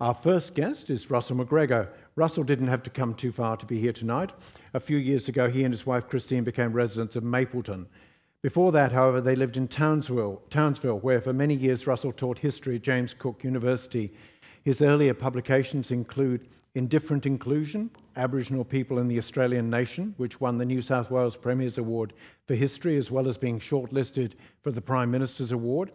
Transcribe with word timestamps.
Our 0.00 0.14
first 0.14 0.54
guest 0.54 0.90
is 0.90 1.10
Russell 1.10 1.38
McGregor. 1.38 1.88
Russell 2.14 2.44
didn't 2.44 2.68
have 2.68 2.84
to 2.84 2.90
come 2.90 3.14
too 3.14 3.32
far 3.32 3.56
to 3.56 3.66
be 3.66 3.80
here 3.80 3.92
tonight. 3.92 4.30
A 4.72 4.78
few 4.78 4.96
years 4.96 5.28
ago, 5.28 5.50
he 5.50 5.64
and 5.64 5.74
his 5.74 5.86
wife 5.86 6.08
Christine 6.08 6.44
became 6.44 6.72
residents 6.72 7.16
of 7.16 7.24
Mapleton. 7.24 7.88
Before 8.40 8.70
that, 8.70 8.92
however, 8.92 9.20
they 9.20 9.34
lived 9.34 9.56
in 9.56 9.66
Townsville, 9.66 10.40
Townsville, 10.50 11.00
where 11.00 11.20
for 11.20 11.32
many 11.32 11.54
years 11.54 11.88
Russell 11.88 12.12
taught 12.12 12.38
history 12.38 12.76
at 12.76 12.82
James 12.82 13.12
Cook 13.12 13.42
University. 13.42 14.14
His 14.62 14.82
earlier 14.82 15.14
publications 15.14 15.90
include 15.90 16.46
Indifferent 16.76 17.26
Inclusion, 17.26 17.90
Aboriginal 18.14 18.64
People 18.64 19.00
in 19.00 19.08
the 19.08 19.18
Australian 19.18 19.68
Nation, 19.68 20.14
which 20.16 20.40
won 20.40 20.58
the 20.58 20.64
New 20.64 20.80
South 20.80 21.10
Wales 21.10 21.36
Premier's 21.36 21.76
Award 21.76 22.12
for 22.46 22.54
History, 22.54 22.96
as 22.98 23.10
well 23.10 23.26
as 23.26 23.36
being 23.36 23.58
shortlisted 23.58 24.34
for 24.62 24.70
the 24.70 24.80
Prime 24.80 25.10
Minister's 25.10 25.50
Award, 25.50 25.90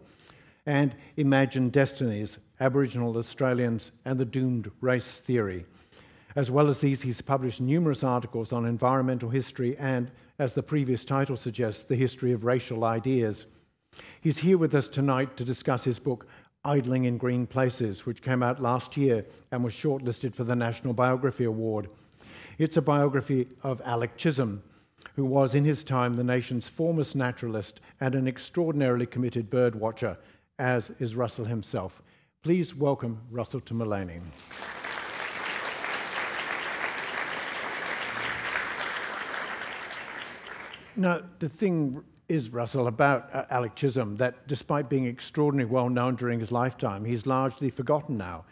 and 0.65 0.95
Imagined 1.17 1.71
Destinies, 1.71 2.37
Aboriginal 2.59 3.17
Australians 3.17 3.91
and 4.05 4.17
the 4.17 4.25
Doomed 4.25 4.71
Race 4.81 5.21
Theory. 5.21 5.65
As 6.35 6.49
well 6.49 6.67
as 6.67 6.79
these, 6.79 7.01
he's 7.01 7.21
published 7.21 7.61
numerous 7.61 8.03
articles 8.03 8.51
on 8.51 8.65
environmental 8.65 9.29
history 9.29 9.77
and, 9.77 10.09
as 10.39 10.53
the 10.53 10.63
previous 10.63 11.05
title 11.05 11.37
suggests, 11.37 11.83
the 11.83 11.95
history 11.95 12.31
of 12.31 12.43
racial 12.43 12.85
ideas. 12.85 13.45
He's 14.21 14.39
here 14.39 14.57
with 14.57 14.73
us 14.73 14.87
tonight 14.87 15.37
to 15.37 15.43
discuss 15.43 15.83
his 15.83 15.99
book, 15.99 16.25
Idling 16.65 17.03
in 17.03 17.17
Green 17.17 17.45
Places, 17.45 18.05
which 18.05 18.21
came 18.21 18.41
out 18.41 18.61
last 18.61 18.95
year 18.95 19.25
and 19.51 19.63
was 19.63 19.73
shortlisted 19.73 20.33
for 20.33 20.43
the 20.43 20.55
National 20.55 20.93
Biography 20.93 21.43
Award. 21.43 21.89
It's 22.57 22.77
a 22.77 22.81
biography 22.81 23.47
of 23.63 23.81
Alec 23.83 24.17
Chisholm, 24.17 24.63
who 25.15 25.25
was 25.25 25.53
in 25.53 25.65
his 25.65 25.83
time 25.83 26.15
the 26.15 26.23
nation's 26.23 26.67
foremost 26.67 27.15
naturalist 27.15 27.81
and 27.99 28.15
an 28.15 28.27
extraordinarily 28.27 29.05
committed 29.05 29.49
bird 29.49 29.75
watcher, 29.75 30.17
as 30.59 30.91
is 30.99 31.15
Russell 31.15 31.45
himself. 31.45 32.01
Please 32.43 32.75
welcome 32.75 33.21
Russell 33.31 33.61
to 33.61 33.73
Maleny. 33.73 34.19
Now, 40.95 41.21
the 41.39 41.49
thing 41.49 42.03
is, 42.29 42.49
Russell, 42.49 42.87
about 42.87 43.33
uh, 43.33 43.45
Alec 43.49 43.75
Chisholm, 43.75 44.15
that 44.17 44.47
despite 44.47 44.89
being 44.89 45.07
extraordinarily 45.07 45.71
well 45.71 45.89
known 45.89 46.15
during 46.15 46.39
his 46.39 46.51
lifetime, 46.51 47.03
he's 47.03 47.25
largely 47.25 47.69
forgotten 47.69 48.17
now. 48.17 48.45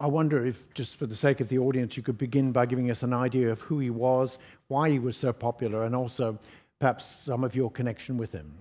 I 0.00 0.06
wonder 0.06 0.46
if, 0.46 0.62
just 0.74 0.96
for 0.96 1.06
the 1.06 1.16
sake 1.16 1.40
of 1.40 1.48
the 1.48 1.58
audience, 1.58 1.96
you 1.96 2.02
could 2.02 2.18
begin 2.18 2.52
by 2.52 2.66
giving 2.66 2.90
us 2.90 3.02
an 3.02 3.12
idea 3.12 3.50
of 3.50 3.60
who 3.62 3.78
he 3.78 3.90
was, 3.90 4.38
why 4.68 4.90
he 4.90 4.98
was 4.98 5.16
so 5.16 5.32
popular, 5.32 5.84
and 5.84 5.96
also 5.96 6.38
perhaps 6.78 7.06
some 7.06 7.42
of 7.42 7.56
your 7.56 7.70
connection 7.70 8.16
with 8.16 8.32
him. 8.32 8.52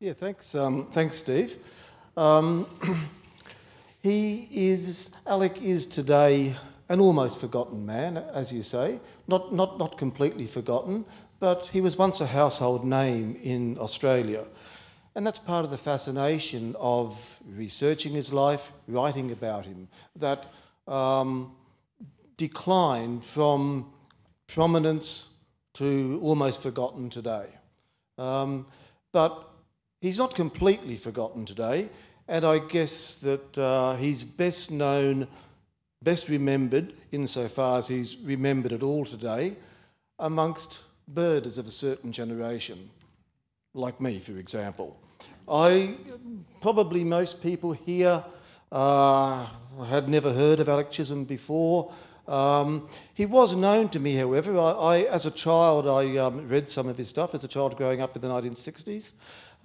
Yeah, 0.00 0.12
thanks, 0.12 0.54
um, 0.54 0.86
thanks, 0.92 1.16
Steve. 1.16 1.58
Um, 2.16 2.66
he 4.02 4.48
is, 4.50 5.10
Alec 5.26 5.60
is 5.60 5.84
today 5.84 6.54
an 6.88 6.98
almost 6.98 7.40
forgotten 7.40 7.84
man, 7.84 8.16
as 8.16 8.52
you 8.52 8.62
say, 8.62 9.00
not, 9.28 9.52
not, 9.52 9.78
not 9.78 9.98
completely 9.98 10.46
forgotten, 10.46 11.04
but 11.40 11.66
he 11.66 11.82
was 11.82 11.98
once 11.98 12.22
a 12.22 12.26
household 12.26 12.86
name 12.86 13.38
in 13.42 13.76
Australia. 13.78 14.46
And 15.14 15.26
that's 15.26 15.38
part 15.38 15.66
of 15.66 15.70
the 15.70 15.76
fascination 15.76 16.74
of 16.78 17.38
researching 17.46 18.12
his 18.12 18.32
life, 18.32 18.72
writing 18.88 19.30
about 19.30 19.66
him, 19.66 19.88
that 20.16 20.50
um, 20.88 21.52
decline 22.38 23.20
from 23.20 23.92
prominence 24.46 25.28
to 25.74 26.18
almost 26.22 26.62
forgotten 26.62 27.10
today. 27.10 27.46
Um, 28.16 28.66
but 29.12 29.50
he's 30.06 30.18
not 30.18 30.36
completely 30.36 30.96
forgotten 30.96 31.44
today, 31.44 31.88
and 32.28 32.44
I 32.44 32.58
guess 32.58 33.16
that 33.16 33.58
uh, 33.58 33.96
he's 33.96 34.22
best 34.22 34.70
known, 34.70 35.26
best 36.00 36.28
remembered, 36.28 36.94
insofar 37.10 37.78
as 37.78 37.88
he's 37.88 38.16
remembered 38.18 38.72
at 38.72 38.84
all 38.84 39.04
today, 39.04 39.56
amongst 40.20 40.78
birders 41.08 41.58
of 41.58 41.66
a 41.66 41.72
certain 41.72 42.12
generation, 42.12 42.88
like 43.74 44.00
me, 44.00 44.20
for 44.20 44.38
example. 44.38 44.96
I 45.48 45.96
probably 46.60 47.02
most 47.02 47.42
people 47.42 47.72
here 47.72 48.22
uh, 48.70 49.46
had 49.88 50.08
never 50.08 50.32
heard 50.32 50.60
of 50.60 50.68
Alec 50.68 50.92
Chisholm 50.92 51.24
before. 51.24 51.92
Um, 52.28 52.88
he 53.14 53.26
was 53.26 53.54
known 53.54 53.88
to 53.90 54.00
me, 54.00 54.14
however. 54.14 54.58
I, 54.58 54.70
I 54.70 54.98
as 55.02 55.26
a 55.26 55.30
child, 55.30 55.86
I 55.88 56.16
um, 56.16 56.48
read 56.48 56.68
some 56.70 56.88
of 56.88 56.96
his 56.96 57.08
stuff 57.08 57.34
as 57.34 57.44
a 57.44 57.48
child 57.48 57.76
growing 57.76 58.00
up 58.00 58.16
in 58.16 58.22
the 58.22 58.28
1960s. 58.28 59.12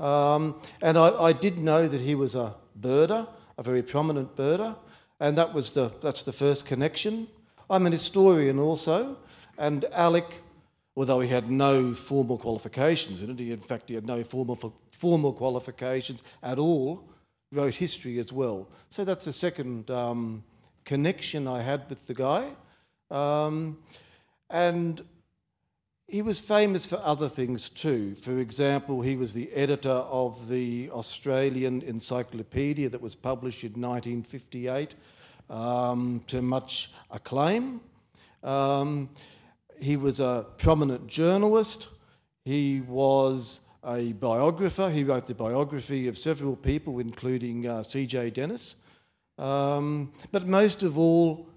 Um, 0.02 0.56
and 0.82 0.98
I, 0.98 1.10
I, 1.10 1.34
did 1.34 1.60
know 1.60 1.88
that 1.88 2.02
he 2.02 2.16
was 2.16 2.34
a 2.34 2.56
birder, 2.80 3.28
a 3.58 3.64
very 3.64 3.84
prominent 3.84 4.36
birder, 4.36 4.76
and 5.20 5.38
that 5.38 5.54
was 5.54 5.72
the, 5.72 5.92
that's 6.02 6.24
the 6.24 6.32
first 6.32 6.66
connection. 6.66 7.28
I'm 7.70 7.86
an 7.86 7.92
historian 7.92 8.58
also, 8.58 9.18
and 9.58 9.86
Alec 9.94 10.42
although 10.96 11.20
he 11.20 11.30
had 11.30 11.50
no 11.50 11.94
formal 11.94 12.38
qualifications 12.38 13.22
in 13.22 13.30
it, 13.30 13.40
he, 13.40 13.52
in 13.52 13.60
fact, 13.60 13.90
he 13.90 13.96
had 13.96 14.06
no 14.06 14.24
formal, 14.24 14.58
formal 14.92 15.34
qualifications 15.34 16.22
at 16.44 16.60
all, 16.60 17.10
wrote 17.52 17.76
history 17.76 18.20
as 18.20 18.32
well. 18.32 18.68
So 18.90 19.04
that's 19.04 19.26
the 19.26 19.34
second 19.34 19.90
um, 19.90 20.44
connection 20.86 21.48
I 21.48 21.62
had 21.62 21.90
with 21.90 22.08
the 22.08 22.14
guy. 22.14 22.52
Um, 23.10 23.78
and 24.50 25.04
he 26.12 26.22
was 26.22 26.42
famous 26.42 26.86
for 26.86 26.98
other 26.98 27.30
things 27.30 27.70
too. 27.70 28.16
For 28.16 28.40
example, 28.40 29.02
he 29.02 29.16
was 29.16 29.34
the 29.34 29.50
editor 29.54 29.90
of 29.90 30.50
the 30.50 30.90
Australian 30.92 31.82
Encyclopedia 31.84 32.90
that 32.90 33.02
was 33.02 33.16
published 33.16 33.64
in 33.64 33.70
1958 33.70 34.94
um, 35.50 36.22
to 36.28 36.42
much 36.42 36.92
acclaim. 37.12 37.80
Um, 38.44 39.10
he 39.80 39.96
was 39.96 40.20
a 40.20 40.48
prominent 40.58 41.08
journalist. 41.08 41.88
He 42.44 42.82
was 42.82 43.62
a 43.82 44.12
biographer. 44.12 44.90
He 44.90 45.06
wrote 45.06 45.28
the 45.28 45.34
biography 45.34 46.10
of 46.10 46.18
several 46.18 46.58
people, 46.58 47.00
including 47.00 47.68
uh, 47.68 47.84
C.J. 47.84 48.32
Dennis. 48.32 48.76
Um, 49.38 50.12
but 50.34 50.46
most 50.46 50.84
of 50.84 51.00
all, 51.00 51.48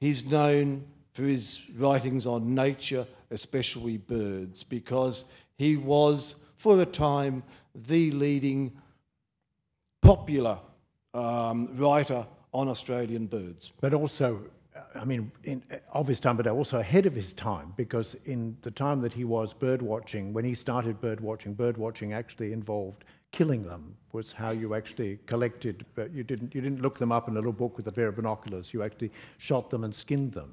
he's 0.00 0.24
known 0.24 0.86
for 1.12 1.22
his 1.22 1.62
writings 1.76 2.26
on 2.26 2.54
nature, 2.54 3.06
especially 3.32 3.96
birds, 3.96 4.62
because 4.62 5.24
he 5.56 5.76
was, 5.76 6.36
for 6.56 6.80
a 6.80 6.86
time, 6.86 7.42
the 7.74 8.10
leading 8.12 8.72
popular 10.00 10.58
um, 11.14 11.68
writer 11.76 12.26
on 12.52 12.68
Australian 12.68 13.26
birds. 13.26 13.72
But 13.80 13.94
also 13.94 14.42
I 14.94 15.04
mean, 15.04 15.30
in, 15.44 15.62
of 15.92 16.06
his 16.06 16.20
time, 16.20 16.36
but 16.36 16.46
also 16.46 16.78
ahead 16.78 17.06
of 17.06 17.14
his 17.14 17.32
time, 17.32 17.72
because 17.76 18.14
in 18.24 18.56
the 18.62 18.70
time 18.70 19.00
that 19.02 19.12
he 19.12 19.24
was 19.24 19.52
bird 19.52 19.82
watching, 19.82 20.32
when 20.32 20.44
he 20.44 20.54
started 20.54 21.00
bird 21.00 21.20
watching, 21.20 21.54
bird 21.54 21.76
watching 21.76 22.12
actually 22.12 22.52
involved 22.52 23.04
killing 23.32 23.62
them. 23.64 23.96
Was 24.12 24.30
how 24.30 24.50
you 24.50 24.74
actually 24.74 25.18
collected. 25.26 25.86
But 25.94 26.12
you 26.12 26.22
didn't 26.22 26.54
you 26.54 26.60
didn't 26.60 26.82
look 26.82 26.98
them 26.98 27.10
up 27.10 27.28
in 27.28 27.34
a 27.34 27.38
little 27.38 27.52
book 27.52 27.76
with 27.76 27.86
a 27.86 27.92
pair 27.92 28.08
of 28.08 28.16
binoculars. 28.16 28.72
You 28.72 28.82
actually 28.82 29.10
shot 29.38 29.70
them 29.70 29.84
and 29.84 29.94
skinned 29.94 30.32
them. 30.32 30.52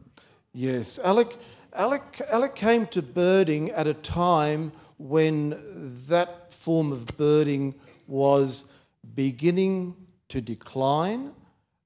Yes, 0.54 1.00
Alec, 1.00 1.38
Alec, 1.74 2.22
Alec 2.32 2.56
came 2.56 2.88
to 2.88 3.02
birding 3.02 3.70
at 3.72 3.86
a 3.86 3.94
time 3.94 4.72
when 4.98 5.56
that 6.08 6.54
form 6.54 6.92
of 6.92 7.06
birding 7.18 7.76
was 8.08 8.66
beginning 9.16 9.96
to 10.30 10.42
decline, 10.42 11.32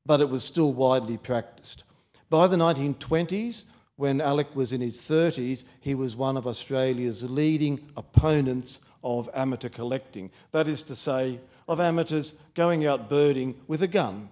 but 0.05 0.21
it 0.21 0.29
was 0.29 0.43
still 0.43 0.71
widely 0.73 1.17
practiced. 1.17 1.83
By 2.29 2.47
the 2.47 2.55
1920s, 2.55 3.65
when 3.97 4.21
Alec 4.21 4.55
was 4.55 4.71
in 4.71 4.81
his 4.81 4.97
30s, 4.97 5.65
he 5.81 5.93
was 5.93 6.15
one 6.15 6.37
of 6.37 6.47
Australia's 6.47 7.29
leading 7.29 7.91
opponents 7.97 8.79
of 9.03 9.29
amateur 9.33 9.69
collecting. 9.69 10.31
That 10.51 10.67
is 10.69 10.83
to 10.83 10.95
say, 10.95 11.39
of 11.67 11.79
amateurs 11.79 12.33
going 12.55 12.85
out 12.85 13.09
birding 13.09 13.55
with 13.67 13.81
a 13.83 13.87
gun, 13.87 14.29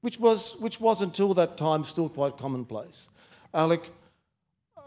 which 0.00 0.18
was, 0.18 0.56
which 0.56 0.80
was 0.80 1.02
until 1.02 1.34
that 1.34 1.56
time 1.56 1.84
still 1.84 2.08
quite 2.08 2.38
commonplace. 2.38 3.10
Alec 3.54 3.90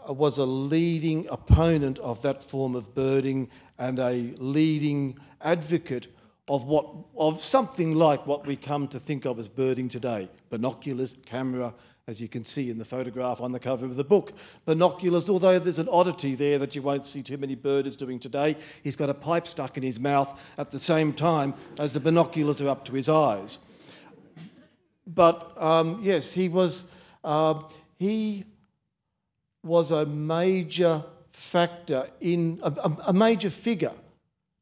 uh, 0.08 0.12
was 0.12 0.38
a 0.38 0.44
leading 0.44 1.26
opponent 1.28 1.98
of 2.00 2.22
that 2.22 2.42
form 2.42 2.76
of 2.76 2.94
birding 2.94 3.48
and 3.78 3.98
a 3.98 4.34
leading 4.36 5.18
advocate 5.40 6.08
of, 6.48 6.64
what, 6.64 6.86
of 7.16 7.42
something 7.42 7.94
like 7.94 8.26
what 8.26 8.46
we 8.46 8.56
come 8.56 8.86
to 8.88 9.00
think 9.00 9.24
of 9.24 9.38
as 9.38 9.48
birding 9.48 9.88
today 9.88 10.28
binoculars, 10.50 11.16
camera, 11.26 11.72
as 12.06 12.22
you 12.22 12.28
can 12.28 12.44
see 12.44 12.70
in 12.70 12.78
the 12.78 12.84
photograph 12.84 13.40
on 13.40 13.52
the 13.52 13.60
cover 13.60 13.84
of 13.84 13.96
the 13.96 14.04
book. 14.04 14.32
Binoculars, 14.64 15.28
although 15.28 15.58
there's 15.58 15.78
an 15.78 15.88
oddity 15.90 16.34
there 16.34 16.58
that 16.58 16.74
you 16.74 16.80
won't 16.80 17.04
see 17.04 17.22
too 17.22 17.36
many 17.36 17.54
birders 17.54 17.96
doing 17.96 18.18
today, 18.18 18.56
he's 18.82 18.96
got 18.96 19.10
a 19.10 19.14
pipe 19.14 19.46
stuck 19.46 19.76
in 19.76 19.82
his 19.82 20.00
mouth 20.00 20.52
at 20.56 20.70
the 20.70 20.78
same 20.78 21.12
time 21.12 21.52
as 21.78 21.92
the 21.92 22.00
binoculars 22.00 22.62
are 22.62 22.68
up 22.68 22.84
to 22.86 22.94
his 22.94 23.10
eyes. 23.10 23.58
But 25.06 25.52
um, 25.62 26.00
yes, 26.02 26.32
he 26.32 26.48
was, 26.48 26.90
uh, 27.24 27.62
he 27.98 28.44
was 29.68 29.92
a 29.92 30.04
major 30.06 31.04
factor 31.30 32.08
in, 32.20 32.58
a, 32.64 32.92
a 33.06 33.12
major 33.12 33.50
figure 33.50 33.92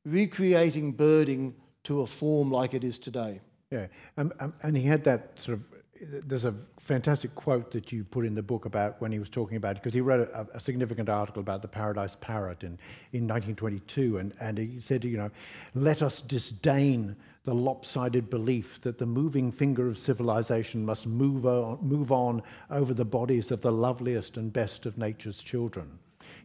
recreating 0.04 0.92
birding 0.92 1.54
to 1.84 2.02
a 2.02 2.06
form 2.06 2.50
like 2.50 2.74
it 2.74 2.84
is 2.84 2.98
today. 2.98 3.40
Yeah, 3.70 3.86
um, 4.16 4.32
um, 4.40 4.52
and 4.62 4.76
he 4.76 4.82
had 4.84 5.04
that 5.04 5.40
sort 5.40 5.58
of 5.58 5.64
there's 6.00 6.44
a 6.44 6.54
fantastic 6.78 7.34
quote 7.34 7.70
that 7.70 7.90
you 7.90 8.04
put 8.04 8.26
in 8.26 8.34
the 8.34 8.42
book 8.42 8.64
about 8.64 9.00
when 9.00 9.10
he 9.10 9.18
was 9.18 9.28
talking 9.28 9.56
about 9.56 9.76
because 9.76 9.94
he 9.94 10.00
wrote 10.00 10.28
a, 10.32 10.46
a, 10.54 10.60
significant 10.60 11.08
article 11.08 11.40
about 11.40 11.62
the 11.62 11.68
paradise 11.68 12.14
parrot 12.16 12.62
in, 12.62 12.78
in 13.12 13.26
1922 13.26 14.18
and, 14.18 14.34
and 14.40 14.58
he 14.58 14.78
said 14.78 15.04
you 15.04 15.16
know 15.16 15.30
let 15.74 16.02
us 16.02 16.20
disdain 16.20 17.16
the 17.46 17.54
lopsided 17.54 18.28
belief 18.28 18.80
that 18.82 18.98
the 18.98 19.06
moving 19.06 19.52
finger 19.52 19.88
of 19.88 19.96
civilization 19.96 20.84
must 20.84 21.06
move 21.06 21.46
on, 21.46 21.78
move 21.80 22.10
on 22.10 22.42
over 22.70 22.92
the 22.92 23.04
bodies 23.04 23.52
of 23.52 23.62
the 23.62 23.70
loveliest 23.70 24.36
and 24.36 24.52
best 24.52 24.84
of 24.84 24.98
nature's 24.98 25.40
children. 25.40 25.88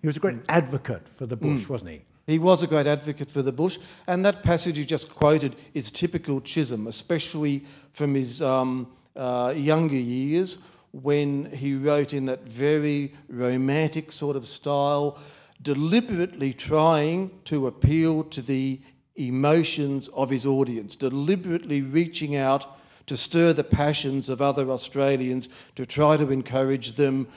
He 0.02 0.08
was 0.08 0.16
a 0.16 0.20
great 0.20 0.38
advocate 0.48 1.08
for 1.18 1.26
the 1.26 1.36
bush 1.36 1.64
mm. 1.64 1.70
wasn't 1.70 1.92
he? 1.92 2.02
He 2.28 2.38
was 2.38 2.62
a 2.62 2.68
great 2.68 2.86
advocate 2.86 3.32
for 3.32 3.42
the 3.42 3.52
bush, 3.52 3.80
and 4.06 4.24
that 4.24 4.44
passage 4.44 4.78
you 4.78 4.86
just 4.86 5.10
quoted 5.10 5.56
is 5.74 5.92
typical 5.92 6.40
Chisholm, 6.40 6.86
especially 6.86 7.66
from 7.94 8.14
his 8.14 8.40
um, 8.44 8.88
uh, 9.16 9.54
younger 9.58 9.96
years 9.96 10.60
when 10.92 11.46
he 11.52 11.74
wrote 11.74 12.14
in 12.14 12.26
that 12.26 12.44
very 12.44 13.16
romantic 13.28 14.12
sort 14.12 14.36
of 14.36 14.46
style, 14.46 15.18
deliberately 15.64 16.54
trying 16.54 17.32
to 17.46 17.66
appeal 17.66 18.24
to 18.26 18.42
the 18.44 18.80
emotions 19.28 20.08
of 20.10 20.30
his 20.30 20.46
audience, 20.46 20.96
deliberately 20.96 21.82
reaching 21.82 22.36
out 22.36 22.78
to 23.08 23.18
stir 23.18 23.54
the 23.54 23.64
passions 23.64 24.30
of 24.30 24.42
other 24.42 24.70
Australians, 24.70 25.50
to 25.76 25.86
try 25.86 26.18
to 26.18 26.32
encourage 26.32 26.96
them 26.96 27.28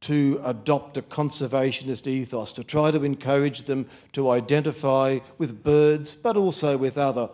to 0.00 0.40
adopt 0.44 0.96
a 0.96 1.02
conservationist 1.02 2.06
ethos, 2.06 2.52
to 2.52 2.62
try 2.62 2.90
to 2.90 3.04
encourage 3.04 3.62
them 3.62 3.86
to 4.12 4.30
identify 4.30 5.18
with 5.38 5.64
birds, 5.64 6.14
but 6.14 6.36
also 6.36 6.76
with 6.76 6.98
other 6.98 7.28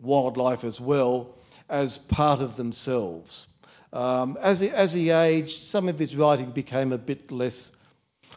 wildlife 0.00 0.64
as 0.64 0.80
well, 0.80 1.34
as 1.68 1.96
part 1.96 2.40
of 2.40 2.56
themselves. 2.56 3.46
Um, 3.92 4.36
as, 4.40 4.60
he, 4.60 4.68
as 4.70 4.92
he 4.92 5.10
aged, 5.10 5.62
some 5.62 5.88
of 5.88 5.98
his 5.98 6.14
writing 6.14 6.50
became 6.50 6.92
a 6.92 6.98
bit 6.98 7.30
less 7.30 7.72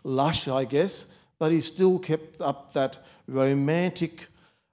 lush, 0.03 0.47
I 0.47 0.63
guess, 0.63 1.07
but 1.39 1.51
he 1.51 1.61
still 1.61 1.99
kept 1.99 2.41
up 2.41 2.73
that 2.73 2.97
romantic 3.27 4.27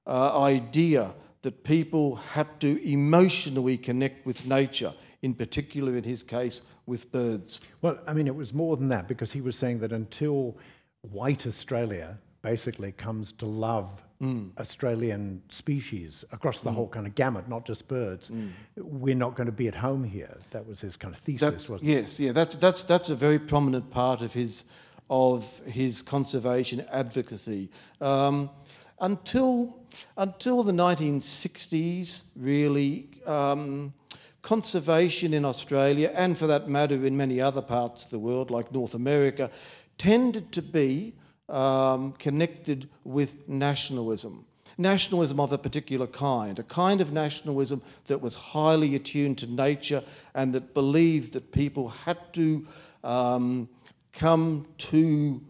uh, 0.06 0.40
idea 0.42 1.12
that 1.42 1.64
people 1.64 2.16
had 2.16 2.60
to 2.60 2.90
emotionally 2.90 3.76
connect 3.76 4.24
with 4.26 4.46
nature, 4.46 4.92
in 5.22 5.34
particular, 5.34 5.96
in 5.96 6.04
his 6.04 6.22
case, 6.22 6.62
with 6.86 7.10
birds. 7.12 7.60
Well, 7.82 7.98
I 8.06 8.12
mean, 8.12 8.26
it 8.26 8.34
was 8.34 8.52
more 8.52 8.76
than 8.76 8.88
that 8.88 9.08
because 9.08 9.32
he 9.32 9.40
was 9.40 9.56
saying 9.56 9.80
that 9.80 9.92
until 9.92 10.56
white 11.02 11.46
Australia 11.46 12.18
basically 12.42 12.92
comes 12.92 13.32
to 13.32 13.46
love 13.46 14.02
mm. 14.20 14.50
Australian 14.58 15.42
species 15.48 16.24
across 16.32 16.60
the 16.60 16.70
mm. 16.70 16.74
whole 16.74 16.88
kind 16.88 17.06
of 17.06 17.14
gamut, 17.14 17.48
not 17.48 17.66
just 17.66 17.88
birds, 17.88 18.28
mm. 18.28 18.50
we're 18.76 19.14
not 19.14 19.34
going 19.34 19.46
to 19.46 19.52
be 19.52 19.68
at 19.68 19.74
home 19.74 20.04
here. 20.04 20.36
That 20.50 20.66
was 20.66 20.80
his 20.80 20.96
kind 20.96 21.14
of 21.14 21.20
thesis, 21.20 21.40
that's, 21.40 21.68
wasn't 21.68 21.88
yes, 21.88 21.96
it? 21.96 22.00
Yes, 22.00 22.20
yeah, 22.20 22.32
that's 22.32 22.56
that's 22.56 22.82
that's 22.82 23.10
a 23.10 23.14
very 23.14 23.38
prominent 23.38 23.90
part 23.90 24.20
of 24.20 24.32
his 24.32 24.64
of 25.10 25.60
his 25.66 26.02
conservation 26.02 26.84
advocacy. 26.90 27.70
Um, 28.00 28.50
until 29.00 29.78
until 30.16 30.62
the 30.62 30.72
1960s, 30.72 32.22
really. 32.36 33.08
Um, 33.26 33.94
conservation 34.42 35.32
in 35.32 35.42
Australia, 35.42 36.12
and 36.14 36.36
for 36.36 36.46
that 36.46 36.68
matter 36.68 37.06
in 37.06 37.16
many 37.16 37.40
other 37.40 37.62
parts 37.62 38.04
of 38.04 38.10
the 38.10 38.18
world, 38.18 38.50
like 38.50 38.70
North 38.70 38.94
America, 38.94 39.50
tended 39.96 40.52
to 40.52 40.60
be 40.60 41.14
um, 41.48 42.12
connected 42.18 42.88
with 43.04 43.48
nationalism. 43.48 44.44
Nationalism 44.76 45.40
of 45.40 45.52
a 45.52 45.58
particular 45.58 46.06
kind, 46.06 46.58
a 46.58 46.62
kind 46.62 47.00
of 47.00 47.12
nationalism 47.12 47.80
that 48.06 48.20
was 48.20 48.34
highly 48.34 48.94
attuned 48.94 49.38
to 49.38 49.46
nature 49.46 50.02
and 50.34 50.52
that 50.52 50.74
believed 50.74 51.32
that 51.32 51.52
people 51.52 51.88
had 51.88 52.18
to 52.34 52.66
um, 53.02 53.68
come 54.12 54.66
to 54.78 55.40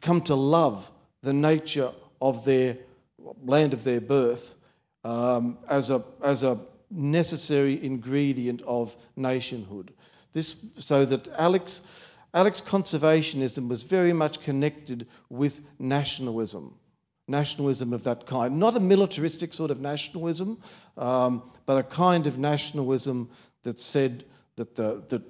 come 0.00 0.20
to 0.22 0.34
love 0.34 0.92
the 1.22 1.32
nature 1.32 1.90
of 2.20 2.44
their 2.44 2.78
land 3.44 3.72
of 3.72 3.84
their 3.84 4.00
birth 4.00 4.54
um, 5.04 5.58
as 5.68 5.90
a 5.90 6.02
as 6.22 6.42
a 6.42 6.58
necessary 6.90 7.82
ingredient 7.84 8.62
of 8.62 8.96
nationhood. 9.16 9.92
This 10.32 10.64
so 10.78 11.04
that 11.04 11.28
Alec's 11.38 11.82
Alec's 12.34 12.60
conservationism 12.60 13.68
was 13.68 13.82
very 13.82 14.12
much 14.12 14.40
connected 14.40 15.06
with 15.30 15.62
nationalism, 15.78 16.74
nationalism 17.26 17.92
of 17.92 18.02
that 18.04 18.26
kind. 18.26 18.58
Not 18.58 18.76
a 18.76 18.80
militaristic 18.80 19.52
sort 19.52 19.70
of 19.70 19.80
nationalism, 19.80 20.58
um, 20.96 21.42
but 21.64 21.78
a 21.78 21.82
kind 21.82 22.26
of 22.26 22.38
nationalism 22.38 23.30
that 23.62 23.80
said 23.80 24.24
that, 24.56 24.74
the, 24.76 25.02
that 25.08 25.22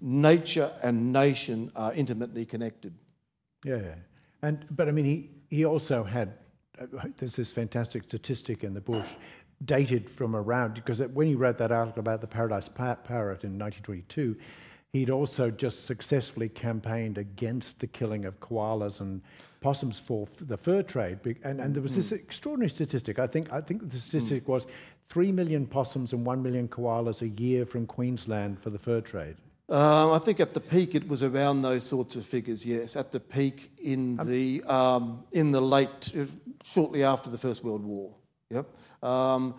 nature 0.00 0.70
and 0.82 1.12
nation 1.12 1.72
are 1.74 1.92
intimately 1.92 2.44
connected. 2.44 2.94
Yeah, 3.64 3.80
and 4.42 4.64
but 4.70 4.88
I 4.88 4.92
mean, 4.92 5.04
he, 5.04 5.30
he 5.50 5.64
also 5.64 6.04
had 6.04 6.34
there's 7.18 7.36
this 7.36 7.52
fantastic 7.52 8.02
statistic 8.04 8.64
in 8.64 8.74
the 8.74 8.80
bush 8.80 9.08
dated 9.64 10.10
from 10.10 10.34
around 10.34 10.74
because 10.74 11.00
when 11.00 11.26
he 11.28 11.34
wrote 11.34 11.56
that 11.56 11.70
article 11.70 12.00
about 12.00 12.20
the 12.20 12.26
paradise 12.26 12.68
parrot 12.68 13.44
in 13.44 13.58
1922 13.58 14.34
He'd 14.94 15.10
also 15.10 15.50
just 15.50 15.86
successfully 15.86 16.48
campaigned 16.48 17.18
against 17.18 17.80
the 17.80 17.86
killing 17.88 18.26
of 18.26 18.38
koalas 18.38 19.00
and 19.00 19.20
possums 19.60 19.98
for 19.98 20.28
the 20.40 20.56
fur 20.56 20.84
trade. 20.84 21.18
And, 21.42 21.60
and 21.60 21.74
there 21.74 21.82
was 21.82 21.96
this 21.96 22.10
hmm. 22.10 22.14
extraordinary 22.14 22.70
statistic. 22.70 23.18
I 23.18 23.26
think, 23.26 23.52
I 23.52 23.60
think 23.60 23.90
the 23.90 23.98
statistic 23.98 24.46
was 24.46 24.68
3 25.08 25.32
million 25.32 25.66
possums 25.66 26.12
and 26.12 26.24
1 26.24 26.40
million 26.40 26.68
koalas 26.68 27.22
a 27.22 27.28
year 27.42 27.66
from 27.66 27.88
Queensland 27.88 28.62
for 28.62 28.70
the 28.70 28.78
fur 28.78 29.00
trade. 29.00 29.34
Um, 29.68 30.12
I 30.12 30.18
think 30.18 30.40
at 30.40 30.52
the 30.52 30.60
peak 30.60 30.94
it 30.94 31.08
was 31.08 31.22
around 31.22 31.62
those 31.62 31.84
sorts 31.84 32.16
of 32.16 32.26
figures. 32.26 32.66
Yes, 32.66 32.96
at 32.96 33.12
the 33.12 33.20
peak 33.20 33.70
in 33.82 34.20
um, 34.20 34.26
the 34.26 34.62
um, 34.64 35.24
in 35.32 35.52
the 35.52 35.60
late, 35.60 36.12
shortly 36.62 37.02
after 37.02 37.30
the 37.30 37.38
First 37.38 37.64
World 37.64 37.82
War. 37.82 38.14
Yep, 38.50 38.66
um, 39.02 39.54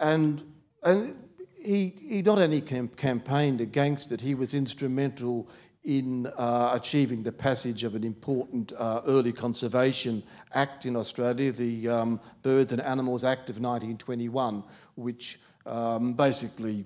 and 0.00 0.42
and 0.82 1.14
he, 1.62 1.94
he 2.00 2.22
not 2.22 2.38
only 2.38 2.60
campaigned 2.60 3.60
against 3.60 4.12
it, 4.12 4.20
he 4.20 4.34
was 4.34 4.52
instrumental 4.52 5.48
in 5.84 6.26
uh, 6.36 6.70
achieving 6.74 7.22
the 7.22 7.30
passage 7.30 7.84
of 7.84 7.94
an 7.94 8.02
important 8.02 8.72
uh, 8.72 9.02
early 9.06 9.32
conservation 9.32 10.22
act 10.54 10.84
in 10.86 10.96
Australia, 10.96 11.52
the 11.52 11.88
um, 11.88 12.20
Birds 12.42 12.72
and 12.72 12.82
Animals 12.82 13.22
Act 13.22 13.48
of 13.50 13.56
1921, 13.56 14.64
which 14.96 15.38
um, 15.64 16.14
basically 16.14 16.84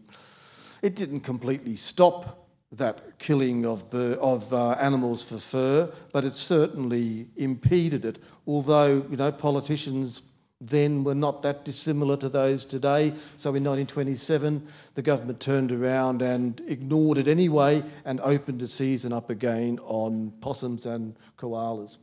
it 0.83 0.97
didn't 0.97 1.21
completely 1.21 1.77
stop 1.77 2.50
that 2.73 3.19
killing 3.19 3.67
of, 3.67 3.93
of 3.95 4.53
uh, 4.53 4.71
animals 4.73 5.23
for 5.23 5.39
fur, 5.39 5.93
but 6.13 6.25
it 6.25 6.35
certainly 6.35 7.27
impeded 7.37 8.05
it. 8.05 8.23
Although 8.47 9.07
you 9.11 9.17
know 9.17 9.33
politicians 9.33 10.23
then 10.61 11.05
were 11.05 11.15
not 11.15 11.43
that 11.43 11.65
dissimilar 11.65 12.17
to 12.19 12.29
those 12.29 12.65
today. 12.65 13.15
So 13.39 13.49
in 13.51 13.65
1927, 13.65 14.67
the 14.95 15.03
government 15.03 15.41
turned 15.41 15.73
around 15.73 16.21
and 16.21 16.61
ignored 16.67 17.17
it 17.17 17.27
anyway 17.27 17.83
and 18.05 18.21
opened 18.21 18.61
a 18.61 18.67
season 18.67 19.13
up 19.13 19.31
again 19.31 19.79
on 19.85 20.33
possums 20.43 20.85
and 20.85 21.17
koalas. 21.39 21.97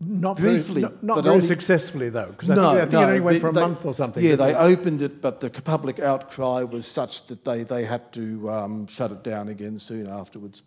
Not 0.00 0.36
briefly, 0.36 0.82
very, 0.82 0.92
not, 0.94 1.02
not 1.02 1.24
very 1.24 1.36
only, 1.36 1.46
successfully 1.46 2.10
though, 2.10 2.26
because 2.26 2.50
I, 2.50 2.54
no, 2.56 2.62
think, 2.62 2.76
I 2.76 2.80
think 2.80 2.92
no, 2.92 3.00
it 3.00 3.04
only 3.04 3.20
went 3.20 3.40
for 3.40 3.52
they, 3.52 3.60
a 3.60 3.68
month 3.68 3.86
or 3.86 3.94
something. 3.94 4.24
Yeah, 4.24 4.36
they 4.36 4.50
it? 4.50 4.56
opened 4.56 5.02
it, 5.02 5.22
but 5.22 5.40
the 5.40 5.50
public 5.50 6.00
outcry 6.00 6.62
was 6.64 6.86
such 6.86 7.26
that 7.28 7.44
they, 7.44 7.62
they 7.62 7.84
had 7.84 8.12
to 8.14 8.50
um, 8.50 8.86
shut 8.88 9.12
it 9.12 9.22
down 9.22 9.48
again 9.48 9.78
soon 9.78 10.08
afterwards. 10.08 10.62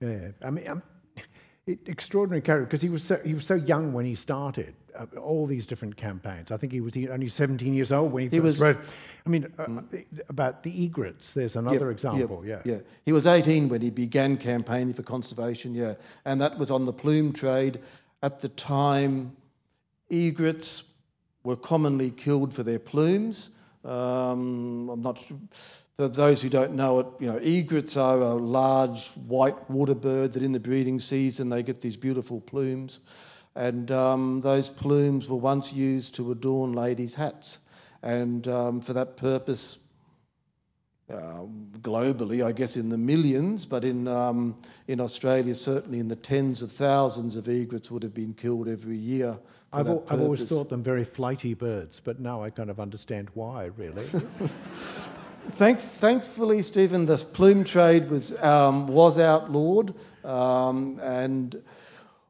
Yeah, 0.00 0.28
I 0.42 0.50
mean, 0.50 0.68
um, 0.68 0.82
it, 1.66 1.80
extraordinary 1.86 2.42
character 2.42 2.66
because 2.66 2.82
he 2.82 2.90
was 2.90 3.02
so 3.02 3.18
he 3.24 3.32
was 3.32 3.46
so 3.46 3.54
young 3.54 3.94
when 3.94 4.04
he 4.04 4.14
started 4.14 4.74
uh, 4.98 5.06
all 5.18 5.46
these 5.46 5.66
different 5.66 5.96
campaigns. 5.96 6.50
I 6.50 6.56
think 6.56 6.72
he 6.72 6.80
was 6.80 6.94
only 7.10 7.28
17 7.28 7.74
years 7.74 7.90
old 7.90 8.12
when 8.12 8.24
he, 8.24 8.28
he 8.28 8.38
first 8.38 8.44
was, 8.44 8.60
wrote. 8.60 8.78
I 9.24 9.28
mean, 9.28 9.52
uh, 9.58 9.64
mm. 9.64 10.04
about 10.28 10.62
the 10.62 10.84
egrets. 10.84 11.34
There's 11.34 11.56
another 11.56 11.86
yep, 11.86 11.92
example. 11.92 12.44
Yep, 12.44 12.66
yeah, 12.66 12.74
yeah. 12.74 12.80
He 13.04 13.12
was 13.12 13.26
18 13.26 13.68
when 13.68 13.80
he 13.80 13.90
began 13.90 14.36
campaigning 14.36 14.94
for 14.94 15.02
conservation. 15.02 15.74
Yeah, 15.74 15.94
and 16.24 16.40
that 16.40 16.58
was 16.58 16.70
on 16.70 16.84
the 16.84 16.92
plume 16.92 17.32
trade. 17.32 17.80
At 18.26 18.40
the 18.40 18.48
time, 18.48 19.36
egrets 20.10 20.82
were 21.44 21.54
commonly 21.54 22.10
killed 22.10 22.52
for 22.52 22.64
their 22.64 22.80
plumes. 22.80 23.50
Um, 23.84 24.90
I'm 24.90 25.00
not. 25.00 25.24
For 25.96 26.08
those 26.08 26.42
who 26.42 26.48
don't 26.48 26.74
know 26.74 26.98
it, 26.98 27.06
you 27.20 27.28
know, 27.28 27.36
egrets 27.36 27.96
are 27.96 28.20
a 28.20 28.34
large 28.34 29.10
white 29.28 29.70
water 29.70 29.94
bird 29.94 30.32
that 30.32 30.42
in 30.42 30.50
the 30.50 30.58
breeding 30.58 30.98
season 30.98 31.50
they 31.50 31.62
get 31.62 31.80
these 31.80 31.96
beautiful 31.96 32.40
plumes. 32.40 32.98
And 33.54 33.92
um, 33.92 34.40
those 34.40 34.68
plumes 34.70 35.28
were 35.28 35.36
once 35.36 35.72
used 35.72 36.16
to 36.16 36.32
adorn 36.32 36.72
ladies' 36.72 37.14
hats. 37.14 37.60
And 38.02 38.48
um, 38.48 38.80
for 38.80 38.92
that 38.92 39.16
purpose, 39.16 39.78
uh, 41.08 41.44
globally, 41.80 42.44
I 42.44 42.52
guess 42.52 42.76
in 42.76 42.88
the 42.88 42.98
millions, 42.98 43.64
but 43.64 43.84
in, 43.84 44.08
um, 44.08 44.56
in 44.88 45.00
Australia, 45.00 45.54
certainly 45.54 46.00
in 46.00 46.08
the 46.08 46.16
tens 46.16 46.62
of 46.62 46.72
thousands 46.72 47.36
of 47.36 47.48
egrets 47.48 47.90
would 47.90 48.02
have 48.02 48.14
been 48.14 48.34
killed 48.34 48.66
every 48.66 48.96
year. 48.96 49.38
I've, 49.72 49.86
al- 49.88 50.04
I've 50.08 50.20
always 50.20 50.44
thought 50.44 50.68
them 50.68 50.82
very 50.82 51.04
flighty 51.04 51.54
birds, 51.54 52.00
but 52.02 52.18
now 52.18 52.42
I 52.42 52.50
kind 52.50 52.70
of 52.70 52.80
understand 52.80 53.30
why, 53.34 53.66
really. 53.76 54.04
Thank, 55.50 55.78
thankfully, 55.78 56.60
Stephen, 56.62 57.04
the 57.04 57.16
plume 57.18 57.62
trade 57.62 58.10
was, 58.10 58.40
um, 58.42 58.88
was 58.88 59.18
outlawed. 59.18 59.94
Um, 60.24 60.98
and 61.00 61.62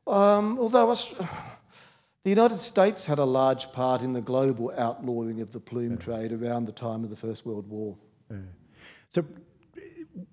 um, 0.06 0.58
although 0.58 0.94
the 0.94 2.30
United 2.30 2.60
States 2.60 3.06
had 3.06 3.18
a 3.18 3.24
large 3.24 3.72
part 3.72 4.02
in 4.02 4.12
the 4.12 4.20
global 4.20 4.70
outlawing 4.76 5.40
of 5.40 5.52
the 5.52 5.60
plume 5.60 5.92
yeah. 5.92 5.96
trade 5.96 6.32
around 6.32 6.66
the 6.66 6.72
time 6.72 7.04
of 7.04 7.10
the 7.10 7.16
First 7.16 7.46
World 7.46 7.68
War. 7.70 7.96
So, 9.12 9.24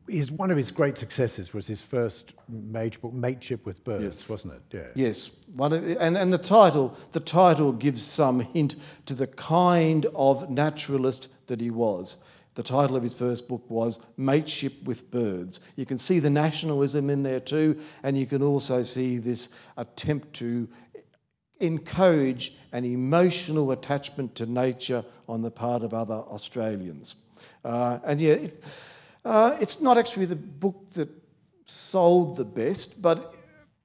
his, 0.07 0.31
one 0.31 0.51
of 0.51 0.57
his 0.57 0.71
great 0.71 0.97
successes 0.97 1.53
was 1.53 1.67
his 1.67 1.81
first 1.81 2.33
major 2.49 2.99
book, 2.99 3.13
Mateship 3.13 3.65
with 3.65 3.83
Birds, 3.83 4.03
yes. 4.03 4.29
wasn't 4.29 4.53
it? 4.53 4.61
Yeah. 4.71 4.87
Yes, 4.95 5.31
one 5.55 5.73
of, 5.73 5.83
and, 5.99 6.17
and 6.17 6.31
the 6.31 6.37
title 6.37 6.97
the 7.11 7.19
title 7.19 7.71
gives 7.71 8.03
some 8.03 8.41
hint 8.41 8.75
to 9.05 9.13
the 9.13 9.27
kind 9.27 10.05
of 10.13 10.49
naturalist 10.49 11.29
that 11.47 11.61
he 11.61 11.71
was. 11.71 12.17
The 12.55 12.63
title 12.63 12.95
of 12.95 13.01
his 13.01 13.15
first 13.15 13.47
book 13.47 13.67
was 13.67 13.99
Mateship 14.15 14.83
with 14.83 15.09
Birds. 15.09 15.59
You 15.75 15.87
can 15.87 15.97
see 15.97 16.19
the 16.19 16.29
nationalism 16.29 17.09
in 17.09 17.23
there 17.23 17.39
too, 17.39 17.79
and 18.03 18.15
you 18.17 18.27
can 18.27 18.43
also 18.43 18.83
see 18.83 19.17
this 19.17 19.49
attempt 19.75 20.33
to 20.33 20.67
encourage 21.59 22.55
an 22.71 22.85
emotional 22.85 23.71
attachment 23.71 24.35
to 24.35 24.45
nature 24.45 25.03
on 25.27 25.41
the 25.41 25.49
part 25.49 25.81
of 25.81 25.93
other 25.93 26.15
Australians. 26.15 27.15
Uh, 27.63 27.99
and 28.03 28.19
yeah, 28.19 28.33
it, 28.33 28.63
uh, 29.25 29.57
it's 29.59 29.81
not 29.81 29.97
actually 29.97 30.25
the 30.25 30.35
book 30.35 30.89
that 30.91 31.09
sold 31.65 32.37
the 32.37 32.45
best, 32.45 33.01
but 33.01 33.35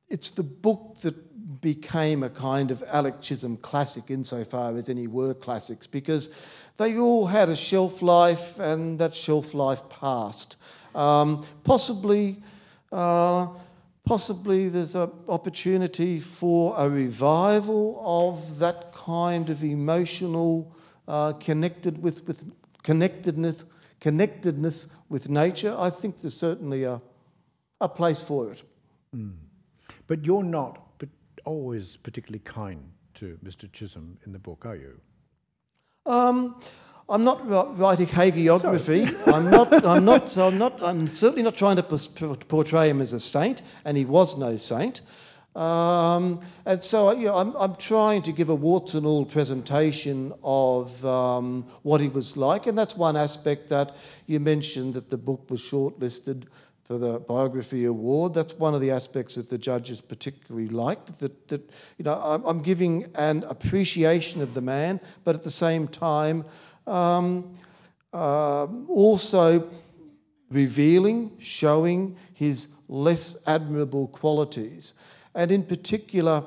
it's 0.09 0.31
the 0.33 0.43
book 0.43 0.97
that 1.03 1.61
became 1.61 2.23
a 2.23 2.31
kind 2.31 2.71
of 2.71 2.83
Alec 2.89 3.21
Chisholm 3.21 3.57
classic 3.57 4.11
insofar 4.11 4.77
as 4.77 4.89
any 4.89 5.07
were 5.07 5.35
classics, 5.35 5.87
because 5.87 6.31
they 6.77 6.99
all 6.99 7.27
had 7.27 7.49
a 7.49 7.57
shelf 7.57 8.03
life, 8.03 8.59
and 8.59 8.99
that 8.99 9.15
shelf 9.15 9.55
life 9.55 9.89
passed. 9.89 10.57
Um, 10.95 11.45
possibly, 11.65 12.43
uh, 12.93 13.49
possibly 14.05 14.69
there's 14.69 14.95
an 14.95 15.11
opportunity 15.29 16.21
for 16.21 16.75
a 16.77 16.89
revival 16.89 18.01
of 18.05 18.59
that 18.59 18.93
kind 18.93 19.51
of 19.51 19.63
emotional 19.63 20.73
uh, 21.07 21.33
connected 21.33 22.03
with, 22.03 22.27
with 22.27 22.45
connectedness, 22.89 23.67
connectedness 24.01 24.87
with 25.11 25.29
nature. 25.29 25.77
I 25.79 25.91
think 25.91 26.23
there's 26.23 26.39
certainly 26.49 26.85
a, 26.85 27.03
a 27.83 27.89
place 27.89 28.23
for 28.23 28.51
it. 28.51 28.63
Mm. 29.15 29.35
But 30.07 30.25
you're 30.25 30.43
not 30.43 30.89
always 31.45 31.97
particularly 31.97 32.43
kind 32.45 32.83
to 33.15 33.39
Mr. 33.45 33.71
Chisholm 33.73 34.17
in 34.25 34.33
the 34.33 34.39
book, 34.39 34.65
are 34.65 34.77
you? 34.77 34.99
Um, 36.07 36.59
I'm 37.11 37.25
not 37.25 37.47
writing 37.79 38.07
hagiography. 38.07 39.03
I'm 39.35 39.51
not. 39.51 39.85
I'm 39.85 40.05
not. 40.07 40.37
I'm 40.39 40.57
not. 40.57 40.83
I'm 40.83 41.07
certainly 41.07 41.43
not 41.43 41.57
trying 41.57 41.77
to 41.77 41.83
portray 41.83 42.89
him 42.89 43.03
as 43.03 43.13
a 43.13 43.21
saint, 43.21 43.61
and 43.85 43.99
he 43.99 44.07
was 44.07 44.39
no 44.39 44.57
saint. 44.57 45.03
Um, 45.57 46.41
and 46.67 46.83
so 46.83 47.11
you 47.13 47.27
know, 47.27 47.39
I'm, 47.39 47.57
I'm, 47.57 47.75
trying 47.77 48.23
to 48.23 48.33
give 48.33 48.49
a 48.49 48.55
warts 48.55 48.95
and 48.95 49.05
all 49.05 49.25
presentation 49.25 50.33
of 50.45 51.05
um, 51.05 51.65
what 51.83 52.01
he 52.01 52.09
was 52.09 52.37
like, 52.37 52.67
and 52.67 52.79
that's 52.79 52.97
one 52.97 53.17
aspect 53.17 53.69
that 53.71 53.97
you 54.27 54.39
mentioned 54.39 54.95
that 54.95 55.11
the 55.11 55.17
book 55.17 55.51
was 55.51 55.61
shortlisted 55.61 56.45
for 56.89 56.97
the 56.97 57.19
biography 57.19 57.85
award. 57.85 58.33
That's 58.33 58.55
one 58.55 58.75
of 58.75 58.81
the 58.81 58.93
aspects 58.93 59.35
that 59.35 59.51
the 59.51 59.59
judges 59.59 60.01
particularly 60.01 60.69
liked. 60.69 61.19
That, 61.19 61.49
that 61.49 61.71
you 61.99 62.05
know, 62.05 62.15
I'm, 62.15 62.45
I'm 62.45 62.59
giving 62.59 63.07
an 63.15 63.45
appreciation 63.49 64.41
of 64.41 64.55
the 64.55 64.63
man, 64.63 65.01
but 65.23 65.35
at 65.35 65.43
the 65.43 65.51
same 65.51 65.87
time, 65.89 66.45
um, 66.87 67.53
uh, 68.13 68.65
also 68.89 69.69
revealing, 70.51 71.33
showing 71.39 72.17
his 72.33 72.69
less 72.89 73.37
admirable 73.47 74.09
qualities, 74.09 74.95
and 75.35 75.51
in 75.51 75.63
particular, 75.63 76.45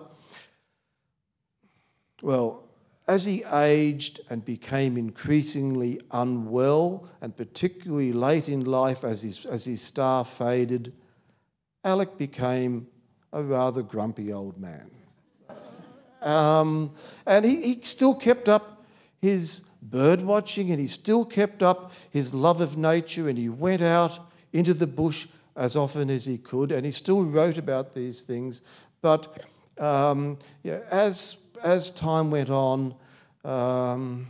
well, 2.22 2.64
as 3.08 3.26
he 3.26 3.44
aged 3.44 4.22
and 4.30 4.46
became 4.46 4.98
increasingly 4.98 6.00
unwell, 6.12 7.08
and 7.20 7.36
particularly 7.36 8.14
late 8.14 8.48
in 8.48 8.64
life 8.64 9.04
as 9.04 9.24
his, 9.24 9.46
as 9.46 9.66
his 9.66 9.82
star 9.82 10.24
faded, 10.24 10.94
Alec 11.84 12.18
became 12.18 12.88
a 13.34 13.42
rather 13.42 13.82
grumpy 13.82 14.32
old 14.32 14.58
man. 14.58 14.90
Um, 16.22 16.94
and 17.26 17.44
he, 17.44 17.62
he 17.62 17.80
still 17.82 18.14
kept 18.14 18.48
up 18.48 18.84
his 19.20 19.62
bird 19.82 20.22
watching 20.22 20.70
and 20.70 20.80
he 20.80 20.88
still 20.88 21.26
kept 21.26 21.64
up 21.64 21.92
his 22.12 22.34
love 22.34 22.62
of 22.62 22.78
nature 22.78 23.28
and 23.28 23.38
he 23.38 23.50
went 23.50 23.82
out 23.82 24.20
into 24.54 24.74
the 24.74 24.88
bush 24.88 25.28
as 25.56 25.76
often 25.76 26.10
as 26.10 26.26
he 26.26 26.38
could 26.38 26.72
and 26.72 26.86
he 26.86 26.92
still 26.92 27.24
wrote 27.24 27.58
about 27.58 27.94
these 27.94 28.22
things. 28.22 28.62
But 29.02 29.44
um, 29.78 30.38
yeah, 30.64 30.80
as, 30.92 31.44
as 31.64 31.90
time 31.90 32.32
went 32.32 32.50
on, 32.50 32.96
um, 33.44 34.28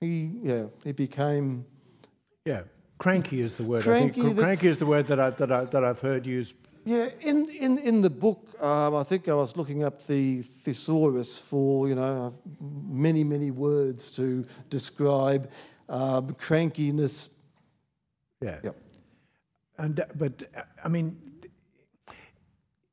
he 0.00 0.30
yeah 0.42 0.64
he 0.82 0.92
became 0.92 1.66
yeah 2.46 2.62
cranky 2.98 3.42
is 3.42 3.54
the 3.54 3.62
word. 3.62 3.82
Cranky, 3.82 4.22
I 4.22 4.24
think. 4.24 4.38
cranky 4.38 4.68
is 4.68 4.78
the 4.78 4.86
word 4.86 5.06
that 5.08 5.20
I 5.20 5.30
that 5.30 5.52
I 5.52 5.64
that 5.66 5.84
I've 5.84 6.00
heard 6.00 6.26
used. 6.26 6.54
Yeah, 6.84 7.10
in 7.20 7.46
in 7.50 7.78
in 7.78 8.00
the 8.00 8.08
book, 8.08 8.48
um, 8.62 8.94
I 8.94 9.02
think 9.02 9.28
I 9.28 9.34
was 9.34 9.56
looking 9.56 9.84
up 9.84 10.06
the 10.06 10.40
thesaurus 10.40 11.38
for 11.38 11.86
you 11.88 11.94
know 11.94 12.32
many 12.60 13.24
many 13.24 13.50
words 13.50 14.10
to 14.12 14.46
describe 14.70 15.50
um, 15.88 16.28
crankiness. 16.34 17.30
Yeah. 18.42 18.58
Yep. 18.62 18.76
And 19.78 20.00
uh, 20.00 20.04
but 20.14 20.42
uh, 20.56 20.62
I 20.84 20.88
mean, 20.88 21.16